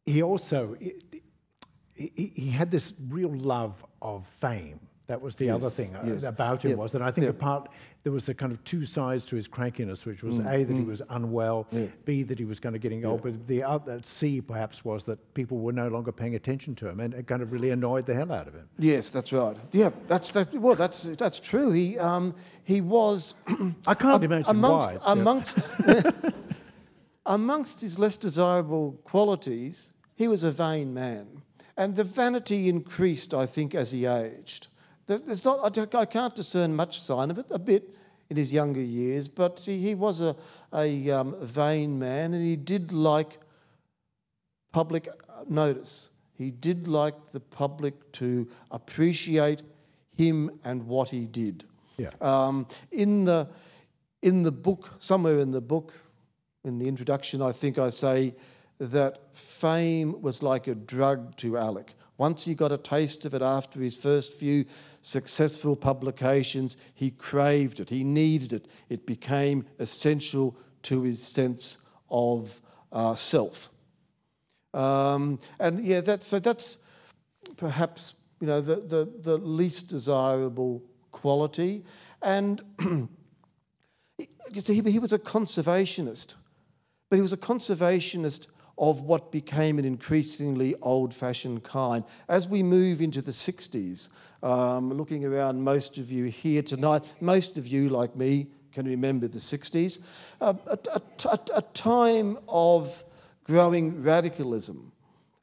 he 0.05 0.21
also 0.23 0.75
he, 1.93 2.31
he 2.35 2.49
had 2.49 2.71
this 2.71 2.93
real 3.09 3.33
love 3.33 3.85
of 4.01 4.27
fame. 4.27 4.79
That 5.07 5.21
was 5.21 5.37
the 5.37 5.45
yes, 5.45 5.55
other 5.55 5.69
thing 5.69 5.95
uh, 5.95 6.03
yes. 6.05 6.23
about 6.23 6.63
him 6.65 6.71
yep. 6.71 6.79
was 6.79 6.91
that 6.91 7.01
I 7.01 7.11
think 7.11 7.25
yep. 7.25 7.39
part 7.39 7.69
there 8.03 8.11
was 8.11 8.25
the 8.25 8.33
kind 8.33 8.51
of 8.51 8.61
two 8.65 8.85
sides 8.85 9.25
to 9.27 9.37
his 9.37 9.47
crankiness, 9.47 10.05
which 10.05 10.21
was 10.21 10.39
mm, 10.39 10.53
a 10.53 10.65
that 10.65 10.73
mm. 10.73 10.79
he 10.79 10.83
was 10.83 11.01
unwell, 11.09 11.65
b 12.03 12.23
that 12.23 12.37
he 12.37 12.43
was 12.43 12.59
kind 12.59 12.75
of 12.75 12.81
getting 12.81 13.05
old, 13.05 13.23
but 13.23 13.47
the 13.47 13.63
other 13.63 14.01
c 14.03 14.41
perhaps 14.41 14.83
was 14.83 15.05
that 15.05 15.33
people 15.33 15.59
were 15.59 15.71
no 15.71 15.87
longer 15.87 16.11
paying 16.11 16.35
attention 16.35 16.75
to 16.75 16.89
him, 16.89 16.99
and 16.99 17.13
it 17.13 17.25
kind 17.25 17.41
of 17.41 17.53
really 17.53 17.69
annoyed 17.69 18.05
the 18.05 18.13
hell 18.13 18.33
out 18.33 18.49
of 18.49 18.53
him. 18.53 18.67
Yes, 18.77 19.09
that's 19.09 19.31
right. 19.31 19.55
Yeah, 19.71 19.91
that's, 20.07 20.29
that's 20.29 20.53
well, 20.53 20.75
that's 20.75 21.03
that's 21.03 21.39
true. 21.39 21.71
He 21.71 21.97
um, 21.97 22.35
he 22.65 22.81
was. 22.81 23.33
I 23.87 23.93
can't 23.93 24.21
imagine 24.21 24.49
amongst 24.49 24.91
why. 24.91 25.11
amongst 25.13 25.69
amongst 27.25 27.79
his 27.79 27.97
less 27.97 28.17
desirable 28.17 28.99
qualities, 29.05 29.93
he 30.15 30.27
was 30.27 30.43
a 30.43 30.51
vain 30.51 30.93
man. 30.93 31.43
And 31.77 31.95
the 31.95 32.03
vanity 32.03 32.67
increased, 32.67 33.33
I 33.33 33.45
think, 33.45 33.75
as 33.75 33.91
he 33.91 34.05
aged. 34.05 34.67
There's 35.07 35.45
not, 35.45 35.77
I 35.95 36.05
can't 36.05 36.35
discern 36.35 36.75
much 36.75 37.01
sign 37.01 37.31
of 37.31 37.37
it, 37.37 37.47
a 37.49 37.59
bit 37.59 37.95
in 38.29 38.35
his 38.35 38.51
younger 38.51 38.81
years, 38.81 39.27
but 39.29 39.61
he, 39.61 39.77
he 39.79 39.95
was 39.95 40.19
a, 40.19 40.35
a 40.73 41.09
um, 41.11 41.35
vain 41.41 41.97
man 41.97 42.33
and 42.33 42.43
he 42.43 42.57
did 42.57 42.91
like 42.91 43.39
public 44.73 45.07
notice. 45.47 46.09
He 46.37 46.51
did 46.51 46.87
like 46.87 47.31
the 47.31 47.39
public 47.39 48.11
to 48.13 48.47
appreciate 48.69 49.61
him 50.15 50.59
and 50.65 50.83
what 50.83 51.09
he 51.09 51.25
did. 51.25 51.63
Yeah. 51.97 52.09
Um, 52.19 52.67
in, 52.91 53.25
the, 53.25 53.47
in 54.21 54.43
the 54.43 54.51
book, 54.51 54.93
somewhere 54.99 55.39
in 55.39 55.51
the 55.51 55.61
book, 55.61 55.93
in 56.65 56.79
the 56.79 56.87
introduction, 56.87 57.41
I 57.41 57.53
think 57.53 57.79
I 57.79 57.89
say, 57.89 58.35
that 58.79 59.35
fame 59.35 60.21
was 60.21 60.43
like 60.43 60.67
a 60.67 60.75
drug 60.75 61.35
to 61.37 61.57
Alec. 61.57 61.95
Once 62.17 62.45
he 62.45 62.55
got 62.55 62.71
a 62.71 62.77
taste 62.77 63.25
of 63.25 63.33
it 63.33 63.41
after 63.41 63.79
his 63.79 63.95
first 63.95 64.33
few 64.33 64.65
successful 65.01 65.75
publications, 65.75 66.75
he 66.93 67.11
craved 67.11 67.79
it, 67.79 67.89
he 67.89 68.03
needed 68.03 68.53
it. 68.53 68.65
It 68.89 69.05
became 69.05 69.65
essential 69.79 70.55
to 70.83 71.03
his 71.03 71.21
sense 71.21 71.77
of 72.09 72.59
uh, 72.91 73.15
self. 73.15 73.69
Um, 74.73 75.39
and 75.59 75.83
yeah, 75.83 76.01
that's, 76.01 76.27
so 76.27 76.39
that's 76.39 76.79
perhaps 77.55 78.15
you 78.39 78.47
know, 78.47 78.61
the, 78.61 78.75
the, 78.75 79.11
the 79.21 79.37
least 79.37 79.89
desirable 79.89 80.83
quality. 81.11 81.83
And 82.21 82.61
he, 84.17 84.27
he 84.65 84.99
was 84.99 85.13
a 85.13 85.19
conservationist, 85.19 86.35
but 87.09 87.15
he 87.15 87.21
was 87.21 87.33
a 87.33 87.37
conservationist 87.37 88.47
of 88.77 89.01
what 89.01 89.31
became 89.31 89.79
an 89.79 89.85
increasingly 89.85 90.75
old 90.81 91.13
fashioned 91.13 91.63
kind. 91.63 92.03
As 92.27 92.47
we 92.47 92.61
move 92.63 93.01
into 93.01 93.21
the 93.21 93.31
60s, 93.31 94.09
um, 94.43 94.93
looking 94.93 95.25
around 95.25 95.63
most 95.63 95.97
of 95.97 96.11
you 96.11 96.25
here 96.25 96.61
tonight, 96.61 97.03
most 97.19 97.57
of 97.57 97.65
you, 97.67 97.89
like 97.89 98.15
me, 98.15 98.47
can 98.71 98.85
remember 98.85 99.27
the 99.27 99.39
60s, 99.39 99.99
uh, 100.39 100.53
a, 100.67 100.77
a, 100.93 101.39
a, 101.55 101.61
time 101.73 102.37
of 102.47 103.03
growing 103.43 104.03
radicalism. 104.03 104.91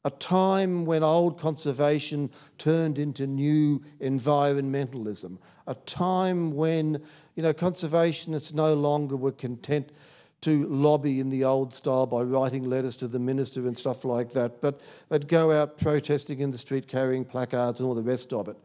a 0.05 0.09
time 0.11 0.85
when 0.85 1.03
old 1.03 1.37
conservation 1.39 2.29
turned 2.59 2.99
into 2.99 3.25
new 3.25 3.81
environmentalism, 3.99 5.37
a 5.65 5.73
time 5.73 6.55
when 6.55 7.01
you 7.35 7.43
know 7.43 7.51
conservationists 7.51 8.53
no 8.53 8.75
longer 8.75 9.15
were 9.15 9.31
content 9.31 9.89
to 10.45 10.67
lobby 10.67 11.19
in 11.19 11.29
the 11.29 11.43
old 11.43 11.73
style 11.73 12.05
by 12.05 12.21
writing 12.21 12.69
letters 12.69 12.95
to 12.97 13.07
the 13.07 13.17
minister 13.17 13.61
and 13.67 13.75
stuff 13.75 14.05
like 14.05 14.31
that, 14.31 14.61
but 14.61 14.79
they'd 15.09 15.27
go 15.27 15.51
out 15.51 15.79
protesting 15.79 16.39
in 16.39 16.51
the 16.51 16.57
street 16.57 16.87
carrying 16.87 17.25
placards 17.25 17.79
and 17.79 17.89
all 17.89 17.95
the 17.95 18.03
rest 18.03 18.31
of 18.31 18.47
it. 18.47 18.55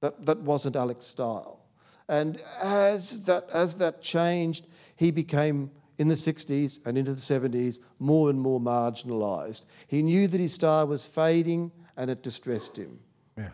That, 0.00 0.24
that 0.24 0.38
wasn't 0.38 0.74
Alex's 0.74 1.10
style. 1.10 1.60
And 2.08 2.40
as 2.62 3.26
that, 3.26 3.46
as 3.52 3.76
that 3.76 4.00
changed, 4.00 4.66
he 4.96 5.10
became 5.10 5.70
in 5.98 6.08
the 6.08 6.14
60s 6.14 6.80
and 6.86 6.96
into 6.96 7.12
the 7.12 7.20
70s 7.20 7.78
more 7.98 8.30
and 8.30 8.40
more 8.40 8.58
marginalised. 8.58 9.66
He 9.86 10.02
knew 10.02 10.26
that 10.26 10.40
his 10.40 10.54
star 10.54 10.86
was 10.86 11.04
fading 11.04 11.72
and 11.94 12.10
it 12.10 12.22
distressed 12.22 12.78
him. 12.78 12.98
Yeah. 13.36 13.50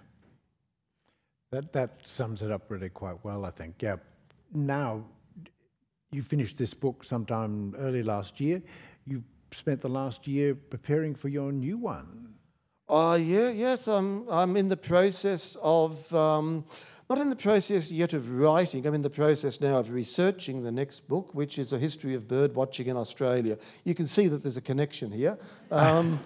That, 1.50 1.72
that 1.72 2.06
sums 2.06 2.40
it 2.40 2.52
up 2.52 2.70
really 2.70 2.88
quite 2.88 3.22
well, 3.24 3.44
I 3.44 3.50
think. 3.50 3.82
Yeah. 3.82 3.96
Now, 4.54 5.04
you 6.10 6.22
finished 6.22 6.56
this 6.56 6.74
book 6.74 7.04
sometime 7.04 7.74
early 7.78 8.02
last 8.02 8.40
year. 8.40 8.62
You 9.06 9.22
spent 9.52 9.80
the 9.80 9.88
last 9.88 10.26
year 10.26 10.54
preparing 10.54 11.14
for 11.14 11.28
your 11.28 11.52
new 11.52 11.76
one. 11.76 12.34
Uh, 12.88 13.18
yeah, 13.20 13.50
yes, 13.50 13.86
I'm, 13.86 14.26
I'm 14.30 14.56
in 14.56 14.68
the 14.68 14.76
process 14.76 15.56
of, 15.62 16.12
um, 16.14 16.64
not 17.10 17.18
in 17.18 17.28
the 17.28 17.36
process 17.36 17.92
yet 17.92 18.14
of 18.14 18.40
writing, 18.40 18.86
I'm 18.86 18.94
in 18.94 19.02
the 19.02 19.10
process 19.10 19.60
now 19.60 19.76
of 19.76 19.90
researching 19.90 20.62
the 20.62 20.72
next 20.72 21.06
book, 21.06 21.34
which 21.34 21.58
is 21.58 21.74
a 21.74 21.78
history 21.78 22.14
of 22.14 22.26
bird 22.26 22.54
watching 22.54 22.86
in 22.86 22.96
Australia. 22.96 23.58
You 23.84 23.94
can 23.94 24.06
see 24.06 24.26
that 24.28 24.42
there's 24.42 24.56
a 24.56 24.62
connection 24.62 25.12
here. 25.12 25.38
Um, 25.70 26.18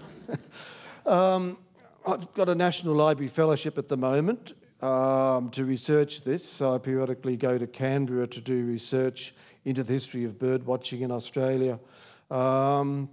um, 1.06 1.58
I've 2.06 2.32
got 2.34 2.48
a 2.48 2.54
National 2.54 2.94
Library 2.94 3.28
Fellowship 3.28 3.76
at 3.76 3.88
the 3.88 3.96
moment 3.96 4.52
um, 4.80 5.50
to 5.50 5.64
research 5.64 6.22
this, 6.22 6.48
so 6.48 6.74
I 6.74 6.78
periodically 6.78 7.36
go 7.36 7.58
to 7.58 7.66
Canberra 7.66 8.28
to 8.28 8.40
do 8.40 8.64
research 8.64 9.34
into 9.64 9.82
the 9.82 9.92
history 9.92 10.24
of 10.24 10.38
bird 10.38 10.66
watching 10.66 11.02
in 11.02 11.10
Australia. 11.10 11.78
Um, 12.30 13.10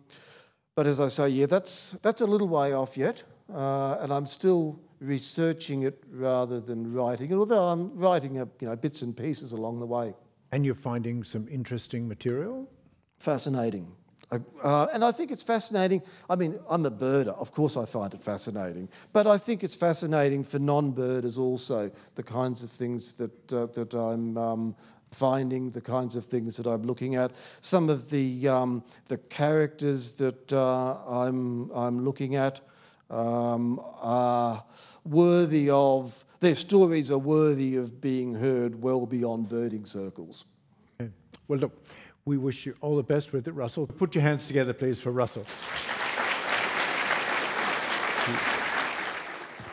but 0.76 0.88
as 0.88 1.00
I 1.00 1.10
say, 1.10 1.30
yeah, 1.30 1.46
that's, 1.46 1.96
that's 2.02 2.22
a 2.22 2.26
little 2.26 2.48
way 2.48 2.74
off 2.74 2.98
yet 2.98 3.24
uh, 3.54 3.98
and 4.02 4.14
I'm 4.14 4.26
still 4.26 4.80
researching 5.00 5.84
it 5.84 6.04
rather 6.12 6.60
than 6.60 6.94
writing 6.94 7.32
it, 7.32 7.36
although 7.36 7.68
I'm 7.68 7.98
writing 7.98 8.40
a, 8.40 8.48
you 8.60 8.68
know, 8.68 8.76
bits 8.76 9.02
and 9.02 9.16
pieces 9.16 9.52
along 9.54 9.80
the 9.80 9.86
way. 9.86 10.14
And 10.52 10.66
you're 10.66 10.76
finding 10.76 11.24
some 11.24 11.48
interesting 11.50 12.08
material? 12.08 12.70
Fascinating. 13.20 13.92
Uh, 14.32 14.86
and 14.94 15.04
I 15.04 15.12
think 15.12 15.32
it's 15.32 15.42
fascinating. 15.42 16.04
I 16.30 16.36
mean, 16.36 16.60
I'm 16.70 16.86
a 16.86 16.92
birder. 16.92 17.36
Of 17.40 17.52
course, 17.52 17.76
I 17.78 17.86
find 17.86 18.14
it 18.14 18.22
fascinating. 18.22 18.88
But 19.12 19.26
I 19.26 19.40
think 19.40 19.64
it's 19.64 19.74
fascinating 19.74 20.44
for 20.44 20.60
non 20.60 20.92
birders 20.92 21.40
also, 21.40 21.92
the 22.14 22.22
kinds 22.22 22.62
of 22.62 22.70
things 22.70 23.14
that, 23.14 23.54
uh, 23.54 23.66
that 23.68 23.94
I'm 23.96 24.38
um, 24.38 24.76
finding, 25.12 25.72
the 25.72 25.82
kinds 25.82 26.16
of 26.16 26.26
things 26.26 26.58
that 26.58 26.68
I'm 26.68 26.84
looking 26.84 27.16
at, 27.16 27.32
some 27.62 27.90
of 27.90 28.10
the, 28.10 28.48
um, 28.48 28.84
the 29.08 29.18
characters 29.18 30.12
that 30.14 30.54
uh, 30.54 30.98
I'm, 31.08 31.72
I'm 31.72 32.06
looking 32.06 32.36
at 32.36 32.62
um, 33.10 33.82
are 34.02 34.64
worthy 35.04 35.70
of, 35.70 36.26
their 36.40 36.56
stories 36.56 37.12
are 37.12 37.18
worthy 37.18 37.76
of 37.76 38.00
being 38.00 38.36
heard 38.36 38.82
well 38.82 39.06
beyond 39.06 39.50
birding 39.50 39.86
circles. 39.86 40.46
Okay. 41.00 41.12
Well, 41.48 41.60
look, 41.60 41.86
we 42.26 42.38
wish 42.38 42.66
you 42.66 42.76
all 42.82 42.96
the 42.96 43.04
best 43.04 43.34
with 43.34 43.48
it, 43.48 43.52
Russell. 43.54 43.88
Put 43.88 44.16
your 44.16 44.22
hands 44.22 44.48
together, 44.48 44.74
please, 44.74 45.00
for 45.00 45.12
Russell. 45.12 45.46